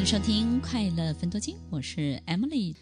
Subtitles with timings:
[0.00, 2.74] 迎收听《快乐分多金》，我是 Emily。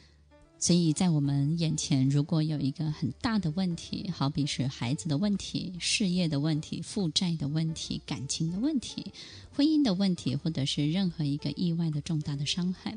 [0.57, 9.13] 所以在我们眼前，如果有一个很大的问题，好比是孩子的问题、事业的问题、负债的问题、感情的问题、
[9.53, 12.97] 婚姻的问题，或者是任何一个意外的重大的伤害，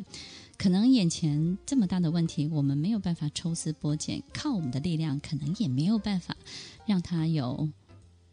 [0.56, 6.38] 可能眼前这么大的问题，我们没有办法抽丝剥茧，靠我们的力量，可能也没有办法
[6.85, 7.67] 让它有。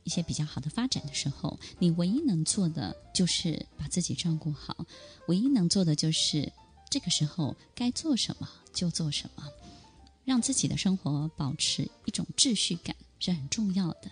[0.08, 4.86] 一些比较好的发展的时候，你唯一能做的就是把自己照顾好，
[5.26, 6.50] 唯一能做的就是
[6.88, 9.44] 这个时候该做什么就做什么，
[10.24, 12.96] 让自己的生活保持一种秩序感。
[13.18, 14.10] 是很重要的。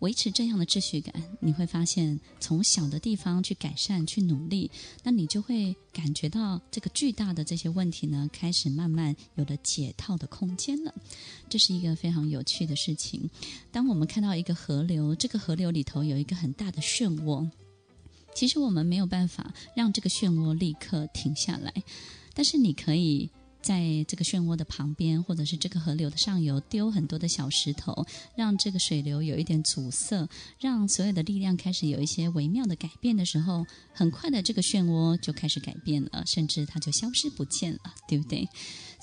[0.00, 4.70] 维持这样的秩序感，你会发现从小的地方去改善、去努力，
[5.02, 10.94] 那你就会感觉到这个巨大的这些问题呢，开始慢慢有了解套的空间了。
[11.48, 13.30] 这是一个非常有趣的事情。
[13.72, 17.48] 当我们看到一个河流，这个河流里头有一个很大的漩涡，
[18.34, 21.72] 其实我们没有办法让这个漩涡立刻停下来，
[22.34, 23.30] 但是你可以。
[23.66, 30.28] 在这个漩涡的旁边，或者是这个河流的上游，丢很多的小石头，让这个水流有一点阻塞，
[30.60, 38.48] 让所有的力量开始有一些微妙的改变的时候，很快的这个漩涡就开始改变了，甚至它就消失不见了，对不对？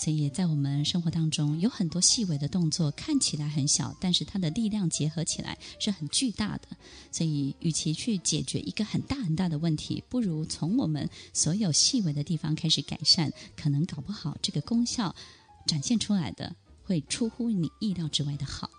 [0.03, 6.67] 所以在我们生活当中，有很多细微的动作看起来很小，但是它的力量结合起来是很巨大的。
[7.09, 15.15] 所以，与其去解决一个很大很大的问题，不如从我们所有细微的地方开始改善，可能搞不好这个功效
[15.65, 18.69] 展现出来的会出乎你意料之外的好。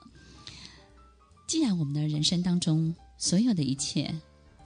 [1.49, 4.15] 既然我们的人生当中所有的一切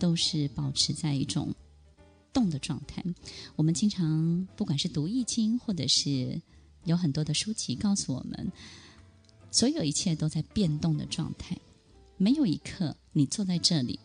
[0.00, 1.54] 都是保持在一种
[2.32, 3.02] 动的状态，
[3.56, 6.40] 我们经常不管是读易经，或者是
[6.84, 8.52] 有很多的书籍告诉我们，
[9.50, 11.56] 所有一切都在变动的状态。
[12.16, 13.98] 没有一刻你坐在这里，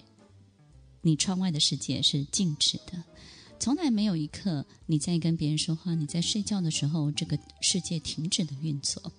[1.02, 3.04] 你窗外的世界是静止的；
[3.60, 9.12] 从来没有一刻你在跟别人说话，你在睡觉的时候，这个世界停止了运作。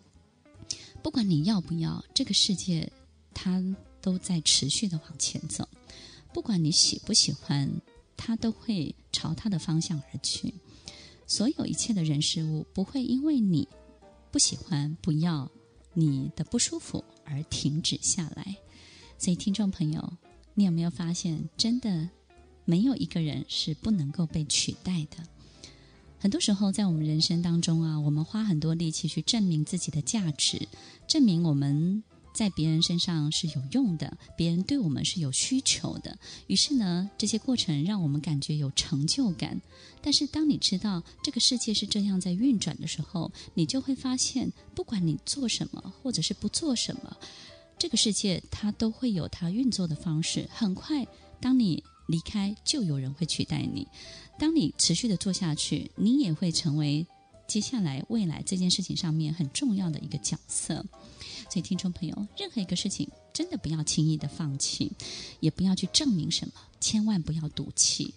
[1.03, 2.91] 不管你要不要，这个世界
[3.33, 3.63] 它
[4.01, 5.69] 都在持续的往前走。
[6.33, 7.71] 不管你喜不喜欢。
[8.17, 10.55] 它都会朝它的方向而去。
[11.27, 13.67] 所有一切的人事物不会因为你
[14.31, 15.51] 不喜欢、不要
[15.93, 18.57] 你的不舒服而停止下来。
[19.19, 20.17] 所以，听众朋友，
[20.55, 22.11] 你有没有发现，真的
[22.65, 25.17] 没有一个人是不能够被取代的？
[26.19, 30.69] 很多时候，在我们人生当中啊，我们花很多力气去证明自己的价值，
[31.07, 32.03] 证明我们。
[32.35, 36.19] 在别人身上是有用的，别人对我们是有需求的。
[36.49, 39.59] 于是呢，这些过程让我们感觉有成就感。
[40.03, 47.17] 但是，当你知道这个世界是这样在运转的时候，你就会发现，不管你做什么，或者是不做什么，
[47.79, 50.47] 这个世界它都会有它运作的方式。
[50.53, 51.07] 很快，
[51.41, 53.87] 当你离开，就有人会取代你；
[54.39, 57.07] 当你持续的做下去，你也会成为。
[57.47, 60.85] 接下来，未来这件事情上面很重要的一个角色，
[61.51, 64.91] 所以听众朋友，任何一个事情真的不要轻易的放弃，
[65.41, 68.15] 也不要去证明什么，千万不要赌气，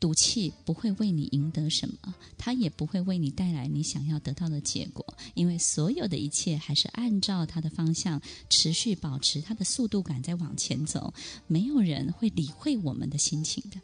[0.00, 8.20] 赌气不会为你赢得什么，它也不会为你带来你想要得到的结果，因为所有的一切还是按照它的方向
[8.50, 11.14] 持续保持它的速度感在往前走，
[11.46, 13.80] 没有人会理会我们的心情的，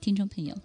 [0.00, 0.56] 听众朋友，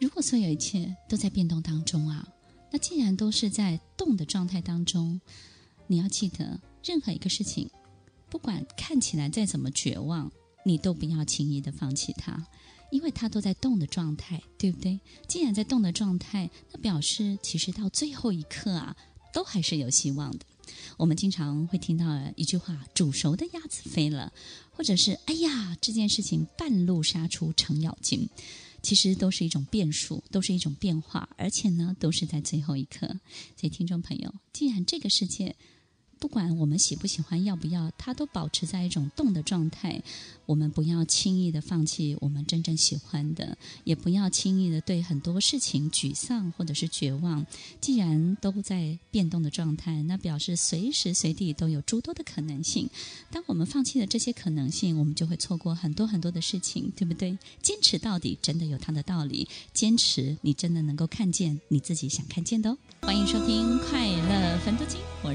[0.00, 2.28] 如果所有一切都在变动当中啊。
[2.70, 5.20] 那既然都是在动的状态当中，
[5.86, 7.70] 你要记得，任何一个事情，
[8.28, 10.30] 不管看起来再怎么绝望，
[10.64, 12.46] 你都不要轻易的放弃它，
[12.90, 15.00] 因为它都在动的状态，对不对？
[15.26, 18.96] 既然在动的状态，那表示其实到最后一刻啊，
[19.32, 20.44] 都还是有希望的。
[20.98, 22.04] 我们经常会听到
[22.36, 24.30] 一句话：“煮熟的鸭子飞了”，
[24.76, 28.28] 或者是“哎呀，这件事情半路杀出程咬金”。
[28.82, 33.06] 其实都是一种变数，都是一种变化，而且呢，都是在最后一刻。
[33.56, 35.56] 所以，听众朋友，既然这个世界，
[36.18, 40.02] 不管我们喜不喜欢，要不要，它都保持在一种动的状态。
[40.46, 47.46] 我们不要轻易的放弃我们真正喜欢的，也不要轻易的对很多事情沮丧或者是绝望。
[47.80, 52.88] 既然都在变动的状态，那表示随时随地都有诸多的可能性。
[53.30, 57.36] 当我们放弃了这些可能性，我们就会错过很多很多的事情，对不对？
[57.62, 59.46] 坚持到底，真的有它的道理。
[59.74, 62.78] 坚持，你真的能够看见你自己想看见的哦。
[63.02, 64.16] 欢迎收听《快乐》，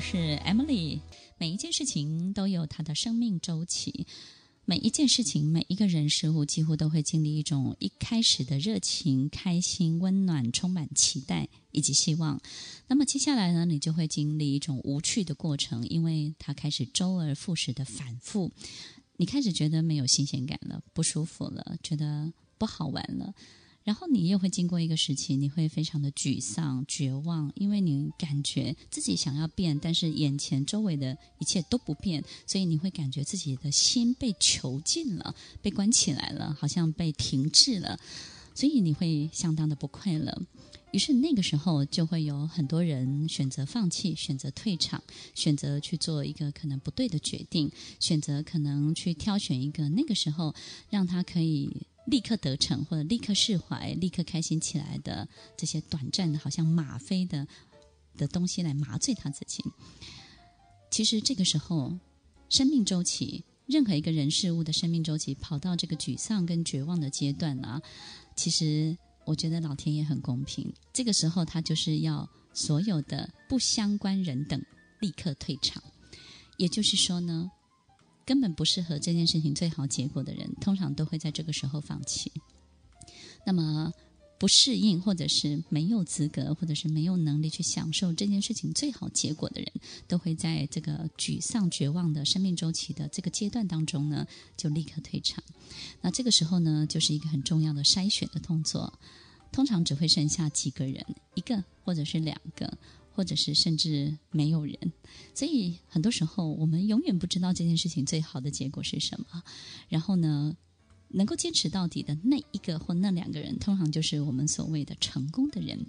[0.04, 1.00] 是 Emily。
[1.38, 4.06] 每一件事情都有它的生命周期，
[4.66, 12.38] 每一件事情、每一个人事物，几乎都会经历一种一开始的热情、开心、温暖、充满期待以及希望。
[12.88, 18.52] 那么接下来呢，你就会经历一种无趣的过程，因为它开始周而复始的反复，
[19.16, 23.34] 你开始觉得没有新鲜感了，不舒服了，觉得不好玩了。
[23.84, 38.00] 然后你又会经过一个时期，你会非常的沮丧、绝望，因为你感觉自己想要变，但是眼前周围的一切都不变，所以你会感觉自己的心被囚禁了，被关起来了，好像被停滞了，
[38.56, 40.42] 所以你会相当的不快乐。
[40.92, 45.04] 于是那个时候就会有很多人选择放弃，选择退场，
[45.36, 47.70] 选择去做一个可能不对的决定，
[48.00, 50.56] 选择可能去挑选一个那个时候
[50.90, 51.86] 让他可以。
[52.06, 55.28] 立刻得逞，或者立刻释怀，立刻开心起来的
[55.58, 57.48] 这些短暂的，好像吗啡的
[58.18, 59.64] 的东西来麻醉他自己。
[60.92, 61.98] 其实这个时候，
[62.50, 67.82] 生命周期，任何一个人事物的生命周期，跑到这个沮丧跟绝望的阶段啊，
[68.36, 70.74] 其实我觉得老天爷很公平。
[70.92, 74.62] 这个时候，他就是要所有的不相关人等
[75.00, 75.82] 立刻退场。
[76.58, 77.50] 也就是说呢。
[78.26, 82.32] 根本不适合这件事情最好结果的人，通常都会在这个时候放弃。
[83.46, 83.92] 那么
[84.40, 89.72] 不适应，或者是没有资格，或者是没有能力去享受这件事情最好结果的人，
[90.08, 94.28] 都会在这个沮丧、绝望的生命周期的这个阶段当中呢，
[94.58, 95.44] 就立刻退场。
[96.02, 99.00] 那这个时候呢，就是一个很重要的筛选的动作，
[99.52, 101.06] 通常只会剩下几个人，
[101.36, 102.78] 一个或者是两个。
[103.14, 104.78] 或者是甚至没有人，
[105.36, 109.44] 所以很多时候我们永远不知道这件事情最好的结果是什么。
[109.88, 110.58] 然后呢，
[111.10, 115.86] 能够坚持到底的那一个或那两个人，通常就是我们所谓的成功的人，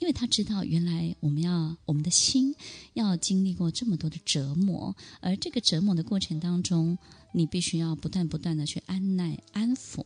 [0.00, 2.54] 因为他知道原来我们要我们的心
[2.94, 6.98] 要经历过这么多的折磨，而这个折磨的过程当中，
[7.32, 10.04] 你必须要不断不断的去安耐安抚，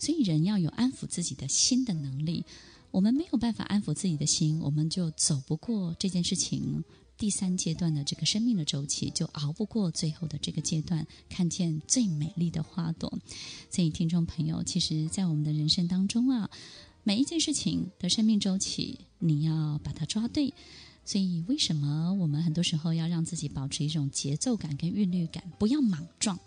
[0.00, 2.44] 所以人要有安抚自己的心的能力。
[2.90, 6.84] 我们没有办法安抚自己的心，我们就走不过这件事情。
[7.16, 13.12] 第三阶段的这个生命的周期，就熬不过最后的这个阶段，看见最美丽的花朵。
[13.68, 16.48] 所以，听众朋友，其实，在我们的人生当中啊，
[17.02, 20.54] 每一件事情的生命周期，你要把它抓对。
[21.04, 26.38] 所以，为什么我们很多时候要让自己保持一种节奏感跟韵律感，不要莽撞？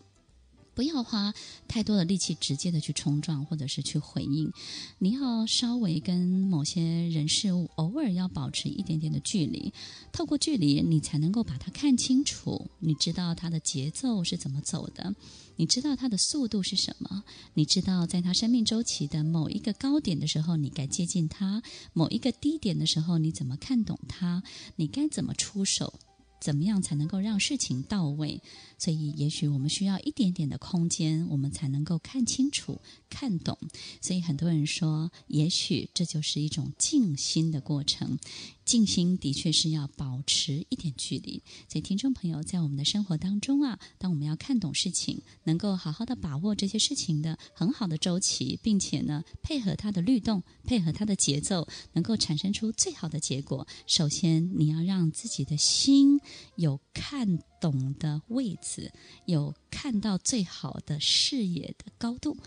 [0.74, 1.34] 不要花
[1.68, 4.52] 太多的力气直接的去冲撞，或者是去回应。
[5.00, 9.74] 你要稍微跟某些人事物偶尔要保持一点点的距离，
[10.12, 12.70] 透过距离，你才能够把它看清楚。
[12.80, 15.14] 你知道它的节奏是怎么走的，
[15.58, 17.24] 你知道它的速度是什么，
[17.54, 21.62] 你知道在它生命周期的某一个高点的时候，你该接近它；
[21.94, 24.42] 某一个低点的时候，你怎么看懂它？
[24.78, 26.00] 你该怎么出手？
[26.42, 28.42] 怎么样才能够让事情到位？
[28.78, 33.56] 所以，也许我们需要一点点的空间，我们才能够看清楚、看懂。
[34.02, 38.18] 所以，很多人说，也许这就是一种静心的过程。
[38.64, 41.44] 静心的确是要保持一点距离。
[41.70, 53.68] 所以，听众朋友，在我们的生活当中啊，当我们要看懂事情，能够好好的把握这些事情的很好的周期，并且呢，配合它的律动，配合它的节奏，能够产生出最好的结果。
[53.86, 56.20] 首先，你要让自己的心
[56.56, 58.92] 有看懂的位置，
[59.26, 62.38] 有看到最好的视野的高度，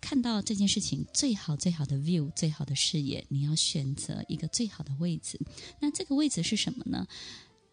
[0.00, 5.38] 看到这件事情最好最好的 view，最好的视野，你要选择一个最好的位置。
[5.80, 7.06] 那这个位置是什么呢？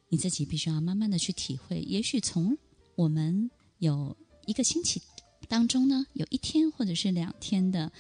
[0.10, 1.82] 你自己必须要慢慢的去体会。
[1.82, 2.58] 也许从
[2.96, 5.02] 我们有一个星期
[5.48, 7.92] 当中呢，有一天或者是两天的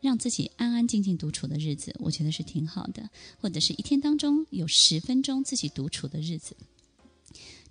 [0.00, 3.08] 让自己安安静静独处的日子，我觉得是挺好的。
[3.38, 6.56] 或者是一天当中有十分钟自己独处的日子。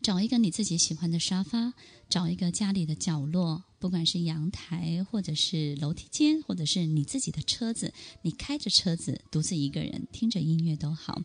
[0.01, 1.74] 找一个你自己喜欢的沙发，
[2.10, 7.93] 找一个家里的角落，不管是阳台，或者是楼梯间，或者是你自己的车子，
[8.24, 11.22] 你开着车子，独自一个人听着音乐都好。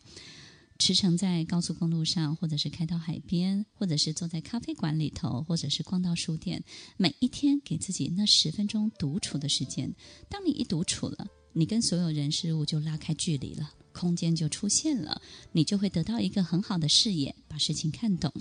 [0.77, 6.63] 驰骋在高速公路上，或者是开到海边，或者是坐在咖啡馆里头，或者是逛到书店，
[6.97, 9.91] 每一天给自己那十分钟独处的时间。
[10.29, 13.71] 当你一独处了，你跟所有人事物就拉开距离了。
[13.99, 15.19] 空间就出现了，
[15.51, 18.31] 你就会得到一个很好的视野，把事情看懂。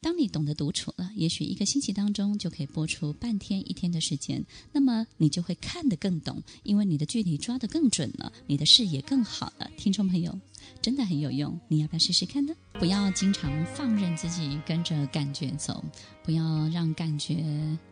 [0.00, 9.68] 当你懂得独处了，也许一个星期当中就可以播出半天、一天的时间，那么你就会看得更懂，因为你的距离抓得更准了，你的视野更好了。
[9.76, 10.38] 听众朋友。
[10.82, 12.52] 真的很有用，你要不要试试看呢？
[12.78, 15.82] 不要经常放任自己跟着感觉走，
[16.22, 17.42] 不要让感觉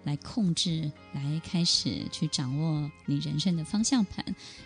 [0.05, 4.23] 来控制，来开始去掌握你人生的方向盘。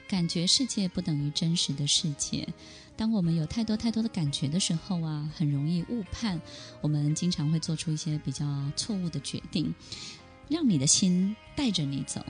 [0.08, 2.48] 感觉世界不等于真实的世界。
[2.96, 6.40] 当我们有太多太多的感觉的时候啊，很容易误判。
[6.80, 8.44] 我们经常会做出一些比较
[8.74, 9.72] 错误的决定。
[10.48, 12.24] 让你的心带着你走，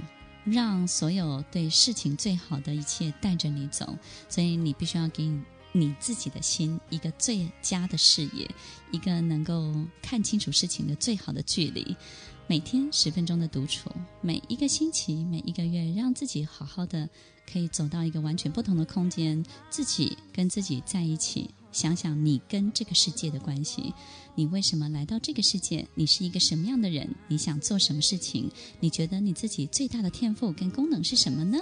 [0.44, 3.96] 让所有对事情最好的一切带着你走。
[4.28, 5.42] 所以你必须要给你。
[5.72, 8.48] 你自己的心，一个最佳的视野，
[8.90, 11.96] 一个能够看清楚事情的最好的距离。
[12.46, 13.90] 每天十分钟的独处，
[14.22, 17.06] 每一个星期，每一个月，让自己好好的
[17.52, 23.92] 可以走到一个完全不同的空间，自己跟自己在一起，想想你跟这个世界的关系，
[24.34, 25.86] 你为什么来到这个世界？
[25.94, 27.14] 你是一个什么样的人？
[27.28, 28.50] 你想做什么事情？
[28.80, 31.58] 你觉得你自己最大的天赋跟功能是什么呢？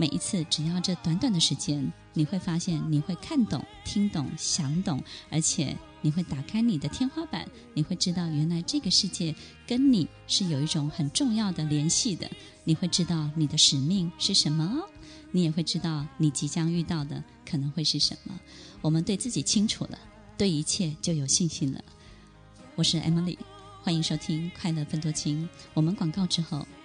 [0.00, 9.34] 每一次，只要这短短的时间，你会发现你会看懂、听懂、想懂，而且你会打开你的天花板，你会知道原来这个世界
[9.66, 12.30] 跟你是有一种很重要的联系的。
[12.62, 14.88] 你会知道你的使命是什么，
[15.32, 18.38] 你也会知道你即将遇到的可能会是什么。
[18.80, 19.98] 我们对自己清楚了，
[20.36, 21.82] 对一切就有信心了。
[22.76, 23.36] 我是 Emily，
[23.82, 25.42] 欢迎收听《快乐分多金》。
[25.74, 26.64] 我们广告之后。